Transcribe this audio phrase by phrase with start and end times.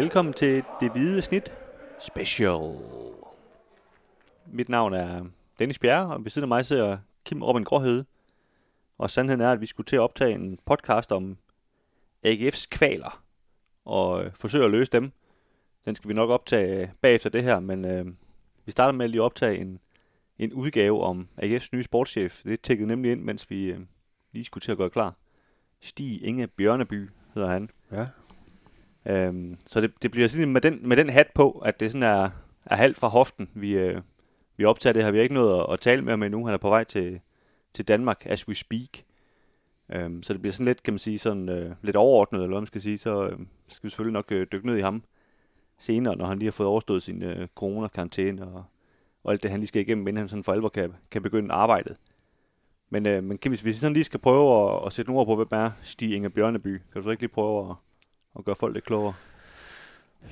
[0.00, 1.52] Velkommen til Det Hvide Snit
[1.98, 2.60] Special.
[4.46, 5.24] Mit navn er
[5.58, 8.04] Dennis Bjerre, og ved siden af mig sidder Kim Robin Gråhed.
[8.98, 11.36] Og sandheden er, at vi skulle til at optage en podcast om
[12.26, 13.22] AGF's kvaler,
[13.84, 15.12] og øh, forsøge at løse dem.
[15.84, 18.06] Den skal vi nok optage bagefter det her, men øh,
[18.64, 19.80] vi starter med at lige optage en,
[20.38, 22.42] en udgave om AGF's nye sportschef.
[22.44, 23.80] Det tækkede nemlig ind, mens vi øh,
[24.32, 25.14] lige skulle til at gøre klar.
[25.80, 27.70] Stig Inge Bjørneby hedder han.
[27.92, 28.06] Ja.
[29.06, 32.02] Øhm, så det, det bliver sådan med den, med den hat på, at det sådan
[32.02, 32.30] er,
[32.64, 34.00] er halvt fra hoften, vi, øh,
[34.56, 35.10] vi optager det her.
[35.10, 36.44] Vi har ikke noget at, at tale med ham endnu.
[36.44, 37.20] Han er på vej til,
[37.74, 39.04] til Danmark, as we speak.
[39.92, 42.60] Øhm, så det bliver sådan lidt, kan man sige, sådan øh, lidt overordnet, eller hvad
[42.60, 42.98] man skal sige.
[42.98, 45.02] Så øh, skal vi selvfølgelig nok øh, dykke ned i ham
[45.78, 48.64] senere, når han lige har fået overstået sin øh, corona-karantæne og,
[49.24, 51.54] og alt det, han lige skal igennem, inden han sådan for alvor kan, kan begynde
[51.54, 51.96] arbejdet.
[52.90, 55.26] Men, øh, men Kim, hvis vi sådan lige skal prøve at, at sætte nogle ord
[55.26, 57.76] på, hvem er Stig Inge Bjørneby, kan du så ikke lige prøve at,
[58.34, 59.14] og gøre folk lidt klogere?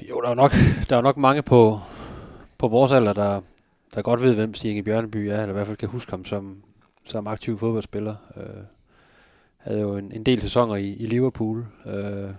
[0.09, 0.53] Jo, der er jo nok,
[0.89, 1.79] der er nok mange på,
[2.59, 3.41] på vores alder, der,
[3.95, 6.25] der godt ved, hvem Stig Inge Bjørneby er, eller i hvert fald kan huske ham
[6.25, 6.63] som,
[7.05, 8.15] som aktiv fodboldspiller.
[8.37, 8.65] Øh,
[9.57, 11.67] havde jo en, en del sæsoner i, i Liverpool.
[11.87, 12.31] Øh,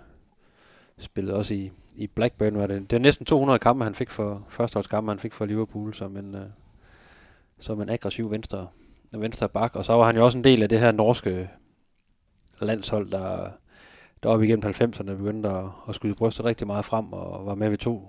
[0.98, 2.58] spillede også i, i Blackburn.
[2.58, 5.94] Var det, det var næsten 200 kampe, han fik for førsteholdskampe, han fik for Liverpool
[5.94, 6.46] som en, øh,
[7.58, 8.68] som en aggressiv venstre,
[9.12, 9.76] venstre bak.
[9.76, 11.50] Og så var han jo også en del af det her norske
[12.62, 13.50] landshold, der,
[14.24, 17.70] der op igennem 90'erne begyndte at, at skyde brystet rigtig meget frem, og var med
[17.70, 18.08] ved to,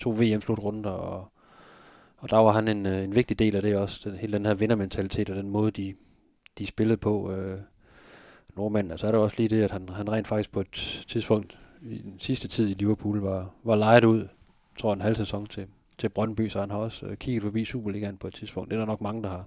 [0.00, 1.32] to VM-slutrunder, og,
[2.18, 4.54] og der var han en, en vigtig del af det også, den, hele den her
[4.54, 5.94] vindermentalitet og den måde, de,
[6.58, 7.58] de spillede på øh,
[8.56, 8.98] nordmændene.
[8.98, 11.98] Så er der også lige det, at han, han rent faktisk på et tidspunkt i
[11.98, 14.28] den sidste tid i Liverpool var, var lejet ud,
[14.78, 15.66] tror jeg, en halv sæson til,
[15.98, 18.70] til Brøndby, så han har også øh, kigget forbi Superligaen på et tidspunkt.
[18.70, 19.46] Det er der nok mange, der har,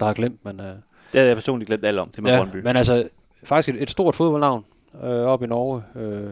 [0.00, 0.60] der har glemt, men...
[0.60, 0.76] Øh, Det
[1.12, 2.56] havde jeg personligt glemt alt om, det med ja, Brøndby.
[2.56, 3.08] men altså,
[3.44, 4.64] faktisk et, et stort fodboldnavn
[5.02, 5.82] øh, op i Norge.
[5.94, 6.30] Øh,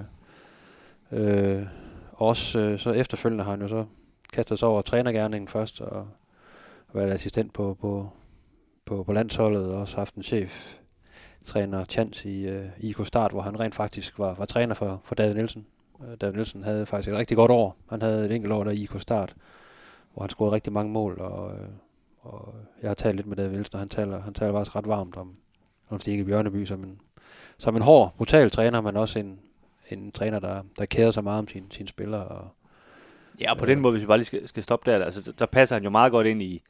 [1.12, 1.66] øh,
[2.12, 3.84] også øh, så efterfølgende har han jo så
[4.32, 6.08] kastet sig over trænergærningen først, og,
[6.88, 8.12] og været assistent på, på,
[8.84, 10.78] på, på landsholdet, og også haft en chef
[11.44, 15.14] træner Chance i øh, IK Start, hvor han rent faktisk var, var træner for, for
[15.14, 15.66] David Nielsen.
[16.00, 17.76] Øh, David Nielsen havde faktisk et rigtig godt år.
[17.90, 19.34] Han havde et enkelt år der i IK Start,
[20.12, 21.68] hvor han scorede rigtig mange mål, og, øh,
[22.20, 24.88] og jeg har talt lidt med David Nielsen, og han taler, han taler faktisk ret
[24.88, 25.34] varmt om,
[25.90, 27.00] om Stikke Bjørneby som en,
[27.62, 29.38] som en hård, brutal træner, men også en,
[29.90, 32.24] en træner, der, der kæder sig meget om sine, sine spillere.
[32.24, 32.48] Og,
[33.40, 35.46] Ja, og på den måde, hvis vi bare lige skal, skal stoppe der, altså, der
[35.46, 36.62] passer han jo meget godt ind i,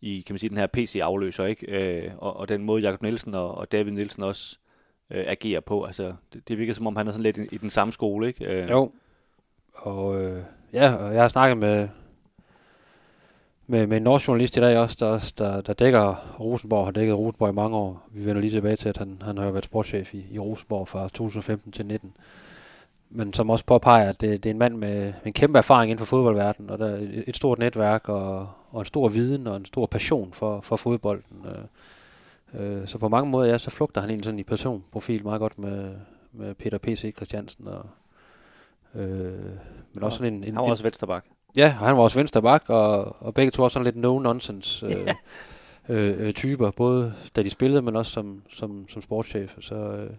[0.00, 1.66] i kan man sige, den her PC-afløser, ikke?
[1.66, 4.58] Øh, og, og den måde, Jakob Nielsen og, og David Nielsen også
[5.10, 5.84] øh, agerer på.
[5.84, 8.28] Altså, det, det virker som om, han er sådan lidt i, i den samme skole,
[8.28, 8.44] ikke?
[8.44, 8.92] Øh, Jo.
[9.74, 11.88] Og øh, ja, og jeg har snakket med,
[13.66, 17.18] med, med en norsk journalist i dag også, der, der, der dækker Rosenborg, har dækket
[17.18, 18.02] Rosenborg i mange år.
[18.10, 20.88] Vi vender lige tilbage til, at han, han har jo været sportschef i, i Rosenborg
[20.88, 22.16] fra 2015 til 19.
[23.10, 25.98] Men som også påpeger, at det, det er en mand med en kæmpe erfaring inden
[25.98, 29.56] for fodboldverdenen, og der er et, et stort netværk, og, og en stor viden, og
[29.56, 31.46] en stor passion for, for fodbolden.
[32.54, 35.40] Øh, øh, så på mange måder, ja, så flugter han egentlig sådan i personprofil meget
[35.40, 35.94] godt med,
[36.32, 37.14] med Peter P.C.
[37.16, 37.86] Christiansen, og,
[38.94, 39.50] øh,
[39.92, 41.24] men også sådan en, en, han var også vensterbak.
[41.56, 44.86] Ja, og han var også venstre bak, og, og begge to var sådan lidt no-nonsense
[44.86, 45.08] øh,
[45.88, 49.56] øh, øh, typer, både da de spillede, men også som, som, som sportschef.
[49.60, 50.10] Så øh,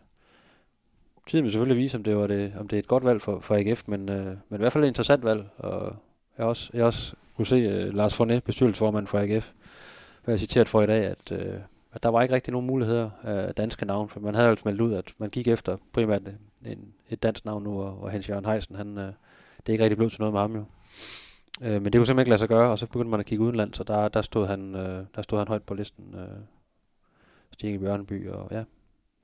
[1.27, 3.39] tiden vil selvfølgelig vise, om det, var det, om det er et godt valg for,
[3.39, 5.45] for AGF, men, øh, men i hvert fald et interessant valg.
[5.57, 5.95] Og
[6.37, 9.51] jeg også, jeg også kunne se øh, Lars Fornet, bestyrelsesformand for AGF,
[10.23, 11.59] hvad jeg citeret for i dag, at, øh,
[11.93, 14.81] at der var ikke rigtig nogen muligheder af danske navn, for man havde altså meldt
[14.81, 16.21] ud, at man gik efter primært
[16.65, 19.03] en, et dansk navn nu, og, og Hans Jørgen Heisen, han, øh,
[19.57, 20.63] det er ikke rigtig blevet til noget med ham jo.
[21.61, 23.43] Øh, men det kunne simpelthen ikke lade sig gøre, og så begyndte man at kigge
[23.43, 26.27] udenland, så der, der, stod, han, øh, der stod han højt på listen, øh,
[27.53, 28.63] Stig Bjørneby, og ja,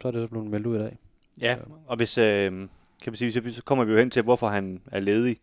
[0.02, 0.97] så er det så blevet meldt ud i dag.
[1.42, 2.68] Ja, og hvis, øh, kan
[3.12, 5.38] man sige, så- så kommer vi jo hen til, hvorfor han er ledig.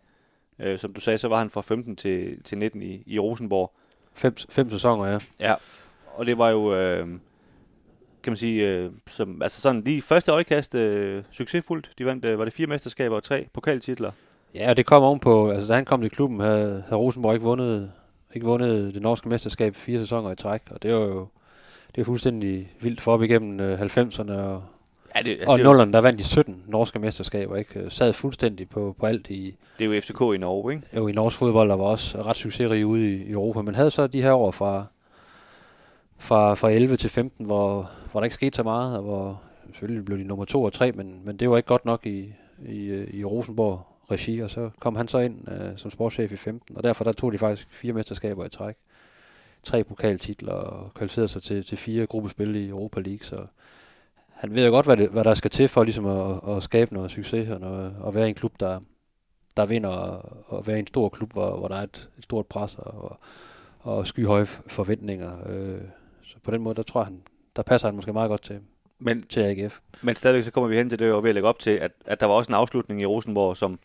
[0.59, 3.73] Øh, som du sagde, så var han fra 15 til, til 19 i, i Rosenborg.
[4.15, 5.19] Fem, fem sæsoner, ja.
[5.41, 5.55] Ja,
[6.17, 7.07] og det var jo, øh,
[8.23, 11.91] kan man sige, øh, som, altså sådan lige første øjekast øh, succesfuldt.
[11.99, 14.13] De vandt, øh, var det fire mesterskaber og tre pokaltitler.
[14.55, 17.45] Ja, og det kom ovenpå, altså da han kom til klubben, havde, havde Rosenborg ikke
[17.47, 17.91] vundet,
[18.35, 21.27] ikke vundet det norske mesterskab fire sæsoner i træk, og det var jo
[21.95, 24.63] det er fuldstændig vildt for op igennem øh, 90'erne og,
[25.17, 27.81] Ja, det, og er jo- 0'erne, der vandt de 17 norske mesterskaber, ikke?
[27.81, 30.87] Øh, Sad fuldstændig på, på alt i, det er jo FCK i Norge, ikke?
[30.97, 33.91] jo i norsk fodbold, der var også ret succesrig ude i, i Europa, men havde
[33.91, 34.85] så de her år fra,
[36.19, 40.05] fra, fra 11 til 15, hvor, hvor der ikke skete så meget, og hvor selvfølgelig
[40.05, 42.33] blev de nummer to og tre, men, men det var ikke godt nok i,
[42.69, 46.37] i, øh, i Rosenborg regi, og så kom han så ind øh, som sportschef i
[46.37, 48.75] 15, og derfor der tog de faktisk fire mesterskaber i træk.
[49.63, 53.47] Tre pokaltitler og kvalificerede sig til, til fire gruppespil i Europa League, så
[54.39, 56.95] han ved jo godt, hvad, det, hvad der skal til for ligesom at, at skabe
[56.95, 58.81] noget succes og, noget, og være en klub, der,
[59.57, 62.47] der vinder og, være i en stor klub, hvor, hvor der er et, et stort
[62.47, 63.19] pres og,
[63.81, 65.33] og skyhøje forventninger.
[65.49, 65.81] Øh,
[66.23, 67.23] så på den måde, der tror jeg, han,
[67.57, 68.61] der passer han måske meget godt til,
[68.99, 69.81] men, til AGF.
[70.03, 72.21] Men stadigvæk så kommer vi hen til det, og at lægge op til, at, at
[72.21, 73.79] der var også en afslutning i Rosenborg, som,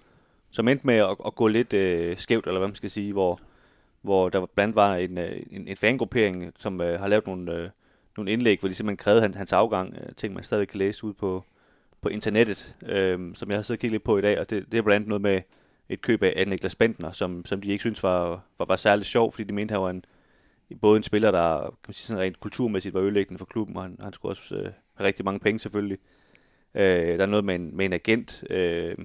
[0.54, 3.40] som endte med at, at gå lidt øh, skævt, eller hvad man skal sige, hvor,
[4.02, 7.70] hvor der blandt var en, øh, en, en fangruppering, som øh, har lavet nogle, øh,
[8.18, 9.96] nogle indlæg, hvor de simpelthen krævede hans, hans afgang.
[9.96, 11.44] Øh, ting, man stadig kan læse ud på,
[12.02, 14.72] på internettet, øh, som jeg har siddet og kigget lidt på i dag, og det,
[14.72, 15.42] det er blandt andet noget med
[15.90, 19.32] et køb af Niklas Bentner, som, som de ikke synes var, var, var særlig sjov,
[19.32, 20.06] fordi de mente, han var en,
[20.82, 23.84] både en spiller, der kan man sige, sådan rent kulturmæssigt var ødelæggende for klubben, og
[23.84, 25.98] han, han skulle også øh, have rigtig mange penge selvfølgelig.
[26.76, 28.96] Øh, der er noget med en, med en agent, øh,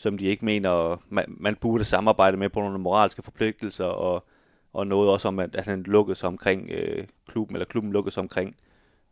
[0.00, 4.24] som de ikke mener, man, man burde samarbejde med på nogle moralske forpligtelser, og,
[4.72, 8.14] og noget også om, at, at han lukkede sig omkring øh, klubben, eller klubben lukkede
[8.14, 8.56] sig omkring,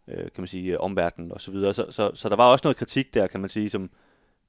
[0.08, 1.74] øh, kan man sige, omverdenen og så videre.
[1.74, 3.90] Så, så, så der var også noget kritik der, kan man sige, som,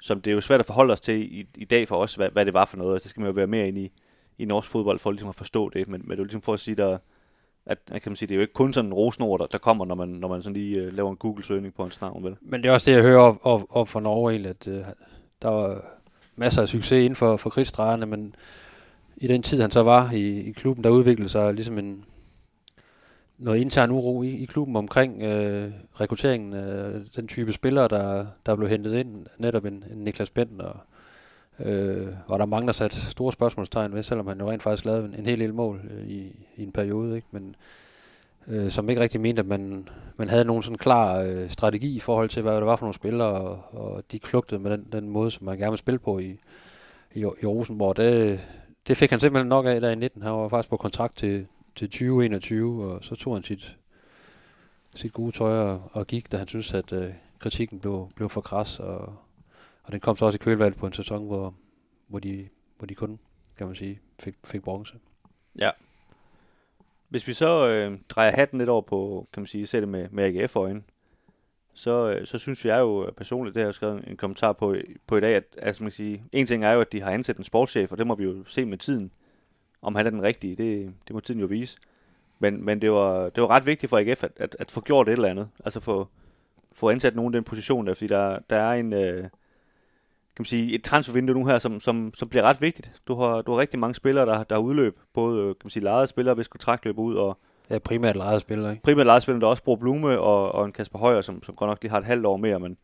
[0.02, 2.30] som det er jo svært at forholde os til i, i dag for os, hvad,
[2.30, 2.94] hvad det var for noget.
[2.94, 3.92] Altså, det skal man jo være mere ind i,
[4.38, 6.54] i norsk fodbold for ligesom at forstå det, men, men det er jo ligesom for
[6.54, 6.98] at sige, der,
[7.66, 9.86] at kan man sige, det er jo ikke kun sådan en rosenord, der, der kommer,
[9.86, 12.24] når man, når man sådan lige uh, laver en Google-søgning på en navn.
[12.24, 12.36] Vel?
[12.42, 14.86] Men det er også det, jeg hører op, op, op fra Norge egentlig, at uh,
[15.42, 15.99] der var
[16.40, 18.36] masser af succes inden for, for krigsdrejerne, men
[19.18, 22.06] i den tid, han så var i, i klubben, der udviklede sig ligesom en,
[23.38, 25.72] noget intern uro i, i klubben omkring øh,
[26.02, 29.26] rekrutteringen af den type spillere, der, der blev hentet ind.
[29.38, 30.76] Netop en, en Niklas Bent, og,
[31.60, 35.06] øh, og der mange, der sat store spørgsmålstegn ved, selvom han jo rent faktisk lavede
[35.06, 37.16] en, en hel del mål øh, i, i en periode.
[37.16, 37.28] Ikke?
[37.32, 37.56] Men
[38.48, 42.00] øh, som ikke rigtig mente, at man, man havde nogen sådan klar øh, strategi i
[42.00, 45.10] forhold til, hvad det var for nogle spillere, og, og de klugtede med den, den
[45.10, 46.40] måde, som man gerne vil spille på i,
[47.16, 47.98] i, i Rosenborg.
[47.98, 48.40] Det,
[48.88, 50.22] det fik han simpelthen nok af der i 19.
[50.22, 53.78] Han var faktisk på kontrakt til, til 2021, og så tog han sit,
[54.96, 58.42] sit gode tøj og, og gik, da han synes at øh, kritikken blev, blev for
[58.42, 59.16] kras, og,
[59.84, 61.54] og den kom så også i kølvalget på en sæson, hvor,
[62.08, 62.48] hvor, de,
[62.78, 63.20] hvor de kun,
[63.58, 64.94] kan man sige, fik, fik bronze.
[65.60, 65.70] Ja.
[67.10, 70.24] Hvis vi så øh, drejer hatten lidt over på, kan man sige, sætte med, med
[70.24, 70.82] AGF-øjne,
[71.74, 74.76] så, øh, så synes jeg jo personligt, det har jeg skrevet en kommentar på,
[75.08, 77.12] på i dag, at altså, man kan sige, en ting er jo, at de har
[77.12, 79.12] ansat en sportschef, og det må vi jo se med tiden
[79.82, 81.78] om han er den rigtige, det, det må tiden jo vise.
[82.40, 85.10] Men, men det, var, det var ret vigtigt for AGF at, at, at få gjort
[85.10, 85.50] et eller andet.
[85.66, 86.08] Altså få,
[86.72, 89.30] få ansat nogen i den position der, fordi der, der er en, øh,
[90.40, 92.92] kan man sige, et transfervindue nu her, som, som, som bliver ret vigtigt.
[93.08, 95.00] Du har, du har rigtig mange spillere, der, der udløb.
[95.14, 97.38] Både kan man sige, lejede spillere, hvis kontrakt løber ud, og
[97.70, 98.84] Ja, primært lejede spillere, ikke?
[98.84, 101.70] Primært lejede spillere, der også bruger Blume og, og en Kasper Højer, som, som godt
[101.70, 102.78] nok lige har et halvt år mere, men,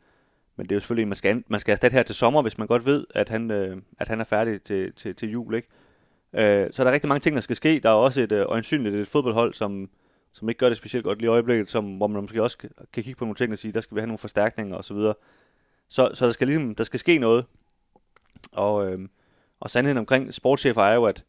[0.56, 2.68] men det er jo selvfølgelig, man skal, man skal erstatte her til sommer, hvis man
[2.68, 5.68] godt ved, at han, øh, at han er færdig til, til, til jul, ikke?
[6.34, 7.80] Øh, så der er rigtig mange ting, der skal ske.
[7.84, 9.90] Der er også et øh, øjensynligt et fodboldhold, som,
[10.34, 12.70] som ikke gør det specielt godt lige i øjeblikket, som, hvor man måske også kan,
[12.94, 14.98] kan kigge på nogle ting og sige, der skal vi have nogle forstærkninger osv.
[15.90, 17.46] Så, så, der skal ligesom, der skal ske noget.
[18.52, 19.00] Og, øh,
[19.60, 21.24] og sandheden omkring sportschefer er jo, at,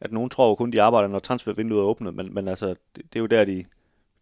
[0.00, 2.78] at nogen tror jo kun, de arbejder, når transfervinduet er åbnet, men, men altså, det,
[2.96, 3.62] det, er jo der, de,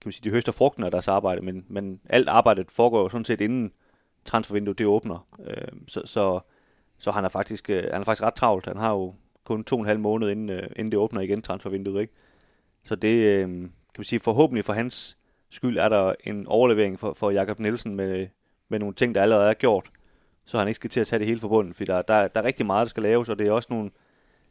[0.00, 3.09] kan man sige, de høster frugten af deres arbejde, men, men alt arbejdet foregår jo
[3.09, 3.73] sådan set inden
[4.25, 5.26] transfervinduet det åbner.
[5.47, 6.41] Øh, så, så,
[6.99, 8.67] så han er faktisk, øh, han er faktisk ret travlt.
[8.67, 9.14] Han har jo
[9.44, 12.00] kun to og en halv måned, inden, øh, inden det åbner igen, transfervinduet.
[12.00, 12.12] Ikke?
[12.85, 15.19] Så det, øh, kan man sige, forhåbentlig for hans
[15.50, 18.26] skyld er der en overlevering for, for Jakob Nielsen med,
[18.69, 19.91] med nogle ting, der allerede er gjort,
[20.45, 22.45] så han ikke skal til at tage det hele forbundet, for der, der, der er
[22.45, 23.85] rigtig meget, der skal laves, og det er også nogle,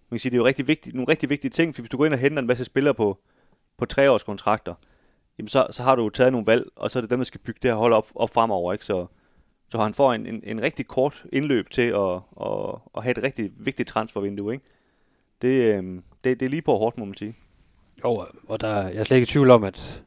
[0.10, 1.98] man kan sige, det er jo rigtig vigtigt, nogle rigtig vigtige ting, for hvis du
[1.98, 3.18] går ind og henter en masse spillere på,
[3.78, 4.74] på treårskontrakter,
[5.38, 7.26] jamen så, så har du jo taget nogle valg, og så er det dem, der
[7.26, 8.86] skal bygge det her hold op, op fremover, ikke?
[8.86, 9.06] Så,
[9.72, 13.24] så han får en, en, en rigtig kort indløb til at, at, at have et
[13.24, 14.66] rigtig vigtigt transfervindue, ikke?
[15.42, 17.36] det, øhm, det, det er lige på hårdt, må man sige.
[18.04, 20.04] Jo, og der, jeg er slet ikke i tvivl om, at,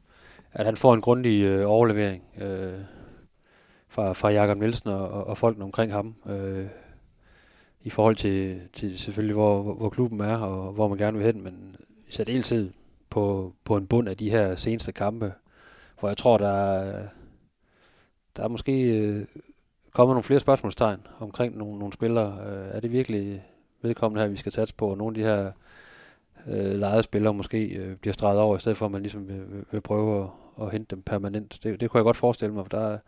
[0.53, 2.73] at han får en grundig øh, overlevering øh,
[3.91, 6.15] fra, fra Jakob Nielsen og, og, og folkene omkring ham.
[6.27, 6.67] Øh,
[7.83, 11.27] I forhold til, til selvfølgelig, hvor, hvor, hvor klubben er og hvor man gerne vil
[11.27, 11.77] hen, men
[12.09, 12.71] i særdeleshed
[13.11, 15.33] på, på en bund af de her seneste kampe,
[16.01, 17.07] hvor jeg tror, der er,
[18.37, 19.25] der er måske øh,
[19.93, 22.39] kommet nogle flere spørgsmålstegn omkring nogle, nogle spillere.
[22.47, 23.45] Øh, er det virkelig
[23.83, 25.53] vedkommende her, vi skal satse på, og nogle af de her
[26.47, 29.41] øh, lejede spillere måske øh, bliver streget over, i stedet for at man ligesom vil,
[29.51, 30.29] vil, vil prøve at,
[30.61, 31.59] at hente dem permanent.
[31.63, 32.99] Det, det kunne jeg godt forestille mig, for der,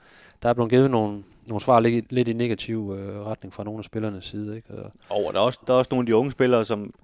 [0.43, 3.79] der er blevet givet nogle, nogle svar lidt, lidt i negativ øh, retning fra nogle
[3.79, 4.57] af spillernes side.
[4.57, 4.75] Ikke?
[4.75, 6.95] Og, og der, er også, der er også nogle af de unge spillere, som,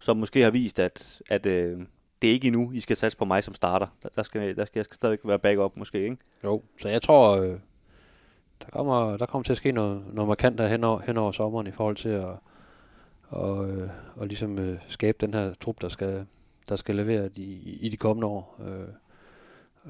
[0.00, 1.78] som måske har vist, at, at øh,
[2.22, 3.86] det er ikke endnu, I skal satse på mig som starter.
[4.02, 6.16] Der, der, skal, der skal jeg skal stadig være backup måske, ikke?
[6.44, 7.58] Jo, så jeg tror, øh,
[8.62, 11.32] der, kommer, der kommer til at ske noget, noget markant der hen over, hen over
[11.32, 12.28] sommeren i forhold til at
[13.28, 16.26] og, øh, og ligesom øh, skabe den her trup, der skal,
[16.68, 18.60] der skal levere de, i, de kommende år.
[18.66, 18.88] Øh,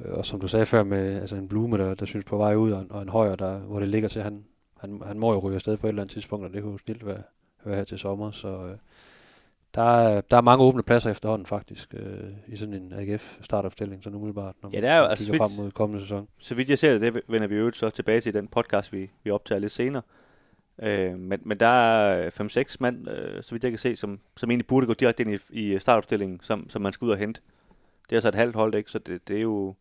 [0.04, 2.72] og som du sagde før med altså en Blume, der, der synes på vej ud,
[2.72, 4.44] og en, og en højre, der, hvor det ligger til, han,
[4.80, 6.78] han, han må jo ryge afsted på et eller andet tidspunkt, og det kunne jo
[6.78, 7.22] snilt være,
[7.64, 8.30] høre her til sommer.
[8.30, 8.76] Så øh,
[9.74, 14.04] der, er, der er mange åbne pladser efterhånden faktisk øh, i sådan en AGF startopstilling,
[14.04, 16.28] så umiddelbart, når Ja, det er jo man altså kigger frem mod kommende sæson.
[16.38, 19.10] Så vidt jeg ser det, det vender vi jo så tilbage til den podcast, vi,
[19.24, 20.02] vi optager lidt senere.
[20.82, 24.50] Øh, men, men der er 5-6 mand, øh, så vidt jeg kan se, som, som
[24.50, 27.40] egentlig burde gå direkte ind i, i startopstillingen, som, som man skal ud og hente.
[28.04, 28.90] Det er altså et halvt hold, ikke?
[28.90, 29.74] Så det, det er jo...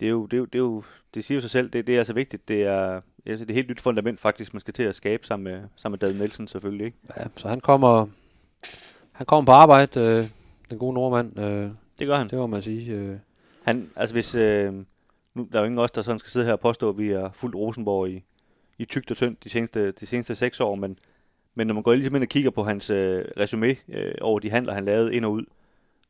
[0.00, 0.82] Det, er jo, det, er jo, det, er jo,
[1.14, 2.48] det siger jo sig selv, det, det er altså vigtigt.
[2.48, 5.26] Det er, altså, det er et helt nyt fundament faktisk, man skal til at skabe
[5.26, 6.86] sammen med, sammen med David Nielsen selvfølgelig.
[6.86, 6.98] Ikke?
[7.16, 8.06] Ja, så han kommer,
[9.12, 10.24] han kommer på arbejde, øh,
[10.70, 12.28] den gode nordmand, øh, Det gør han.
[12.28, 12.94] det må man sige.
[12.94, 13.16] Øh,
[13.62, 14.74] Han, altså hvis, øh,
[15.34, 16.98] nu, der er jo ingen af os, der sådan skal sidde her og påstå, at
[16.98, 18.24] vi har fuldt Rosenborg i,
[18.78, 20.98] i tygt og tyndt de seneste, de seneste seks år, men,
[21.54, 24.50] men når man går ligesom ind og kigger på hans øh, resume øh, over de
[24.50, 25.44] handler, han lavede ind og ud,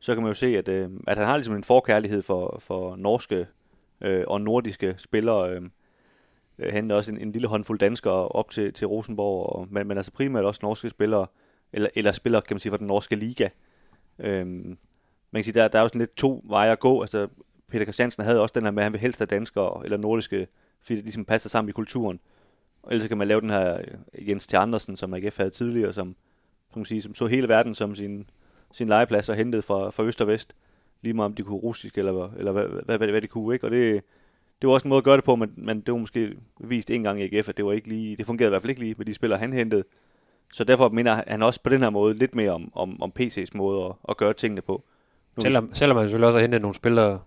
[0.00, 2.97] så kan man jo se, at, øh, at han har ligesom en forkærlighed for, for
[2.97, 3.47] norske
[4.05, 5.51] øh, og nordiske spillere.
[5.51, 5.63] Øh,
[6.59, 9.97] øh hente også en, en lille håndfuld danskere op til, til Rosenborg, og, men, men
[9.97, 11.27] altså primært også norske spillere,
[11.73, 13.49] eller, eller spillere, kan man sige, fra den norske liga.
[14.19, 17.01] Øh, man kan sige, der, der er jo sådan lidt to veje at gå.
[17.01, 17.29] Altså,
[17.69, 20.47] Peter Christiansen havde også den her med, at han vil helst have danskere eller nordiske,
[20.83, 22.21] fordi det ligesom passer sammen i kulturen.
[22.83, 23.79] Og ellers kan man lave den her
[24.15, 24.55] øh, Jens T.
[24.55, 26.17] Andersen, som AGF havde tidligere, som,
[26.73, 28.31] som, man sige, som så hele verden som sin,
[28.73, 30.55] sin legeplads og hentede fra, fra øst og vest.
[31.05, 33.55] Lige meget om de kunne russisk, eller, eller hvad, hvad, hvad, hvad de kunne.
[33.55, 33.67] Ikke?
[33.67, 34.03] Og det,
[34.63, 36.91] det var også en måde at gøre det på, men, men det var måske vist
[36.91, 38.81] en gang i AGF, at det, var ikke lige, det fungerede i hvert fald ikke
[38.83, 39.85] lige med de spillere, han hentede.
[40.55, 43.47] Så derfor minder han også på den her måde lidt mere om, om, om PC's
[43.55, 44.85] måde at, at gøre tingene på.
[45.37, 47.19] Nu- selvom, selvom man selvfølgelig også har hentet nogle spillere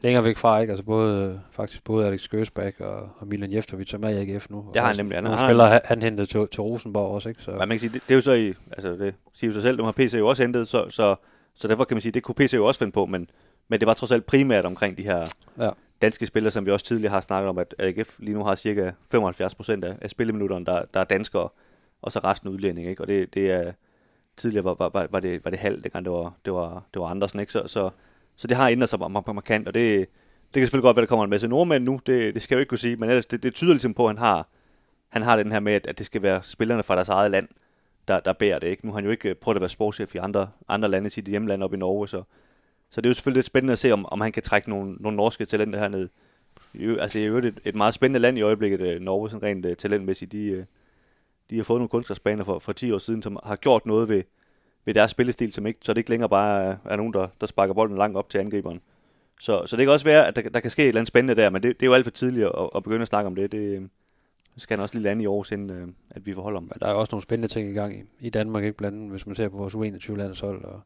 [0.00, 0.70] længere væk fra, ikke?
[0.70, 4.64] Altså både, faktisk både Alex Gøsbæk og, og Milan Jeftovic, som er i AGF nu.
[4.74, 5.16] Det har han nemlig.
[5.16, 7.42] Han Nogle har- spillere, han, han hentede til, til Rosenborg også, ikke?
[7.42, 9.52] Så, Men man kan sige, det, det er jo så i, altså det siger jo
[9.52, 11.16] sig selv, det har PC jo også hentet, så, så,
[11.54, 13.30] så derfor kan man sige, det kunne PC jo også finde på, men,
[13.68, 15.24] men det var trods alt primært omkring de her
[15.58, 15.70] Ja.
[16.02, 18.90] danske spillere, som vi også tidligere har snakket om, at AGF lige nu har cirka
[19.10, 21.48] 75 procent af, af spilleminutterne, der, der er danskere,
[22.02, 23.02] og så resten udlænding, ikke?
[23.02, 23.72] Og det, det er,
[24.36, 27.00] tidligere var, var, var, var, det, var det halvt, dengang det var, det var, det
[27.02, 27.52] var Andersen, ikke?
[27.52, 27.90] Så, så,
[28.36, 31.02] så det har ændret sig mar- mar- markant, og det, det kan selvfølgelig godt være,
[31.02, 32.96] at der kommer en masse nordmænd nu, det, det skal jeg jo ikke kunne sige,
[32.96, 34.48] men ellers, det, det tyder ligesom på, at han har,
[35.08, 37.48] han har den her med, at, at det skal være spillerne fra deres eget land,
[38.08, 38.68] der, der bærer det.
[38.68, 38.86] Ikke?
[38.86, 41.24] Nu har han jo ikke øh, prøvet at være sportschef i andre, andre lande, sit
[41.24, 42.22] hjemland op i Norge, så,
[42.90, 44.96] så det er jo selvfølgelig lidt spændende at se, om, om han kan trække nogle,
[45.00, 46.08] nogle norske talenter herned.
[47.00, 49.66] Altså, det er jo et, et meget spændende land i øjeblikket, øh, Norge, sådan rent
[49.66, 50.32] øh, talentmæssigt.
[50.32, 50.66] De,
[51.50, 54.22] de har fået nogle kunstgræsbaner for, for 10 år siden, som har gjort noget ved,
[54.84, 57.46] ved deres spillestil, som ikke, så det ikke længere bare er, er nogen, der, der
[57.46, 58.80] sparker bolden langt op til angriberen.
[59.40, 61.42] Så, så det kan også være, at der, der kan ske et eller andet spændende
[61.42, 63.34] der, men det, det er jo alt for tidligt at, at begynde at snakke om
[63.34, 63.52] det.
[63.52, 63.90] Det
[64.56, 66.62] skal han også lige lande i Aarhus, inden øh, at vi forholder om.
[66.62, 69.10] Men der er også nogle spændende ting i gang i, i Danmark, ikke blandt andet,
[69.10, 70.82] hvis man ser på vores U21-landshold, og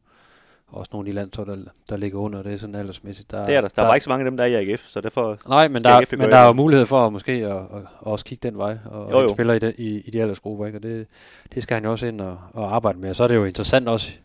[0.71, 3.31] også nogle af de landshold, der, der ligger under, det er sådan aldersmæssigt.
[3.31, 3.67] Der, Det er der.
[3.67, 5.37] Der var ikke så mange af dem, der er i AGF, så derfor...
[5.47, 7.85] Nej, men der, AGF men der er jo mulighed for at måske at, at, at
[7.99, 9.29] også kigge den vej, og, Jo, og jo.
[9.29, 10.77] spiller i, de, i, i de aldersgrupper, ikke?
[10.77, 11.07] og det,
[11.53, 13.09] det skal han jo også ind og, og arbejde med.
[13.09, 14.17] Og så er det jo interessant også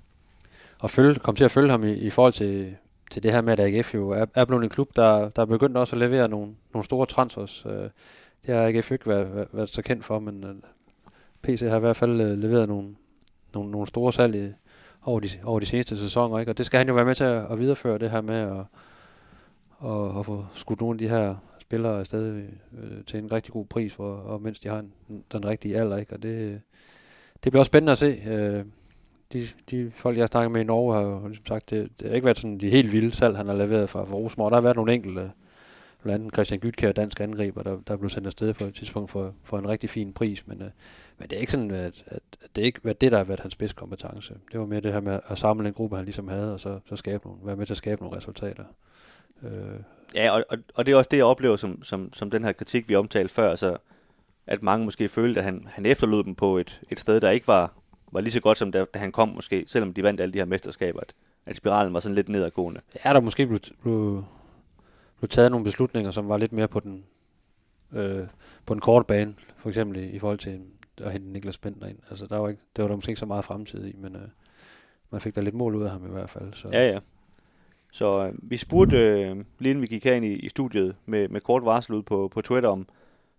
[0.84, 2.76] at følge, komme til at følge ham i, i forhold til,
[3.10, 5.46] til det her med, at AGF jo er, er blevet en klub, der, der er
[5.46, 7.66] begyndt også at levere nogle, nogle store transfers.
[7.66, 7.88] Øh,
[8.46, 10.54] det har AGF ikke været, været, været så kendt for, men øh,
[11.42, 12.94] PC har i hvert fald øh, leveret nogle,
[13.54, 14.52] nogle, nogle store salg i,
[15.02, 16.52] over, de, over de seneste sæsoner, ikke?
[16.52, 18.64] og det skal han jo være med til at, at videreføre, det her med at,
[19.90, 22.36] at, at få skudt nogle af de her spillere afsted
[22.82, 24.92] øh, til en rigtig god pris, for, og mens de har en,
[25.32, 26.12] den rigtige alder, ikke?
[26.12, 26.58] og det, øh,
[27.44, 28.22] det bliver også spændende at se.
[28.28, 28.64] Øh,
[29.32, 32.14] de, de folk, jeg snakker med i Norge, har jo ligesom sagt, det, det har
[32.14, 34.50] ikke været sådan de helt vilde salg, han har leveret fra, fra Rosenborg.
[34.50, 35.30] Der har været nogle enkelte,
[36.04, 39.34] blandt andet Christian Gytkær, dansk angriber, der, der blev sendt afsted på et tidspunkt for,
[39.44, 40.68] for en rigtig fin pris, men, øh,
[41.18, 43.25] men det er ikke sådan, at, at, at det er ikke været det, der har
[43.25, 44.34] været hans spidskompetence.
[44.52, 46.80] Det var mere det her med at samle en gruppe, han ligesom havde, og så,
[46.88, 48.64] så skabe nogle, være med til at skabe nogle resultater.
[49.42, 49.50] Øh,
[50.14, 52.52] Ja, og, og, og det er også det, jeg oplever som, som, som den her
[52.52, 53.76] kritik, vi omtalte før, altså,
[54.46, 57.46] at mange måske følte, at han, han efterlod dem på et, et sted, der ikke
[57.46, 57.73] var,
[58.12, 60.38] var lige så godt, som da, da han kom måske, selvom de vandt alle de
[60.38, 61.14] her mesterskaber, at,
[61.46, 62.80] at spiralen var sådan lidt nedadgående.
[62.94, 64.25] er der måske blevet, blevet,
[65.24, 67.04] jo taget nogle beslutninger, som var lidt mere på den,
[67.92, 68.26] øh,
[68.66, 70.60] på den korte bane, for eksempel i, i forhold til
[71.02, 71.98] at hente Niklas Bentner ind.
[72.10, 74.22] Altså, der var ikke, det var der måske ikke så meget fremtid i, men øh,
[75.10, 76.52] man fik da lidt mål ud af ham i hvert fald.
[76.52, 76.68] Så.
[76.72, 76.98] Ja, ja.
[77.92, 81.40] Så øh, vi spurgte, øh, lige inden vi gik herind i, i studiet, med, med
[81.40, 82.88] kort varsel ud på, på Twitter, om,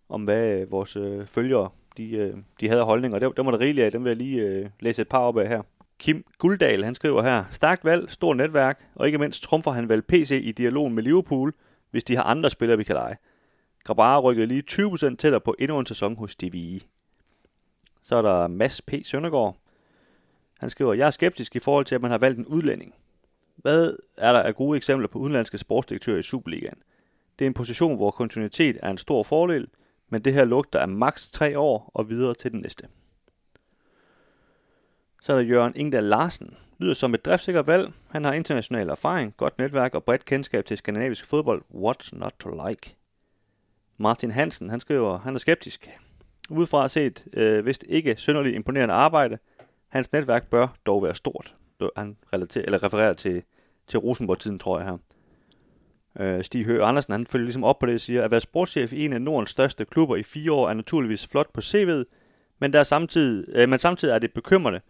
[0.10, 3.20] om hvad øh, vores øh, følgere de, øh, de havde holdninger.
[3.20, 5.38] Der, der var der rigeligt af, dem vil jeg lige øh, læse et par op
[5.38, 5.62] af her.
[6.00, 10.02] Kim Guldal, han skriver her, stærkt valg, stort netværk, og ikke mindst trumfer han vel
[10.02, 11.54] PC i dialogen med Liverpool,
[11.96, 13.18] hvis de har andre spillere, vi kan lege.
[13.84, 16.84] Grabara rykkede lige 20% tættere på endnu en sæson hos DVI.
[18.02, 18.94] Så er der Mads P.
[19.04, 19.58] Søndergaard.
[20.60, 22.94] Han skriver, jeg er skeptisk i forhold til, at man har valgt en udlænding.
[23.56, 26.78] Hvad er der af gode eksempler på udenlandske sportsdirektører i Superligaen?
[27.40, 29.68] Det er en position, hvor kontinuitet er en stor fordel,
[30.10, 32.88] men det her lugter af maks 3 år og videre til den næste.
[35.22, 36.58] Så er der Jørgen Ingdal Larsen.
[36.78, 37.94] Lyder som et driftsikkert valg.
[38.10, 41.62] Han har international erfaring, godt netværk og bredt kendskab til skandinavisk fodbold.
[41.74, 42.96] What's not to like?
[43.98, 45.90] Martin Hansen, han skriver, han er skeptisk.
[46.50, 49.38] Udefra set, øh, vist ikke synderligt imponerende arbejde.
[49.88, 51.56] Hans netværk bør dog være stort.
[51.98, 53.44] Han relaterer, eller refererer til,
[53.88, 54.98] til Rosenborg-tiden, tror jeg her.
[56.20, 58.94] Øh, Stig Høgh Andersen, han følger ligesom op på det og siger, at være sportschef
[58.94, 62.04] i en af Nordens største klubber i fire år er naturligvis flot på CV'et,
[62.60, 64.82] men, der er samtidig, øh, men samtidig er det bekymrende,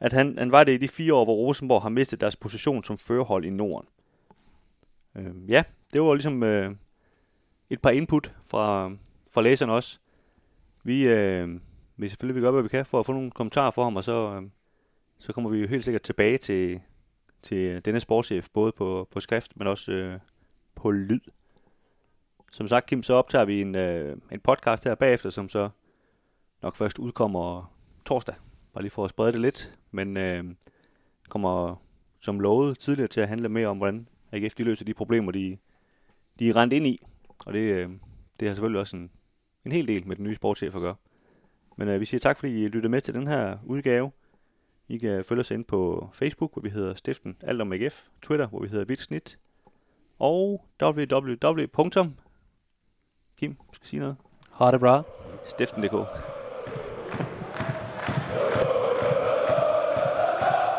[0.00, 2.84] at han, han var det i de fire år, hvor Rosenborg har mistet deres position
[2.84, 3.88] som førerhold i Norden.
[5.16, 6.74] Øh, ja, det var ligesom øh,
[7.70, 8.90] et par input fra,
[9.30, 9.98] fra læserne også.
[10.82, 11.60] Vi øh,
[11.96, 14.34] vil selvfølgelig gøre, hvad vi kan for at få nogle kommentarer for ham, og så,
[14.34, 14.42] øh,
[15.18, 16.80] så kommer vi jo helt sikkert tilbage til,
[17.42, 20.18] til denne sportschef, både på, på skrift, men også øh,
[20.74, 21.20] på lyd.
[22.52, 25.68] Som sagt, Kim, så optager vi en, øh, en podcast her bagefter, som så
[26.62, 27.72] nok først udkommer
[28.04, 28.34] torsdag.
[28.74, 29.78] Bare lige for at sprede det lidt.
[29.90, 30.44] Men øh,
[31.28, 31.76] kommer
[32.20, 35.58] som lovet tidligere til at handle mere om, hvordan AGF de løser de problemer, de,
[36.38, 37.02] de er rent ind i.
[37.38, 37.90] Og det, øh,
[38.40, 39.10] det har selvfølgelig også en,
[39.64, 40.94] en hel del med den nye sportschef at gøre.
[41.76, 44.10] Men øh, vi siger tak, fordi I lyttede med til den her udgave.
[44.88, 48.46] I kan følge os ind på Facebook, hvor vi hedder Stiften Alt om AGF, Twitter,
[48.46, 49.38] hvor vi hedder Vitsnit,
[50.18, 51.64] og www.
[53.36, 54.16] Kim, du skal sige noget?
[54.52, 55.02] Ha det bra.
[55.46, 56.43] Stiften.dk